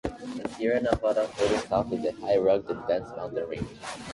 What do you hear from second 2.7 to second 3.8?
and dense mountain range.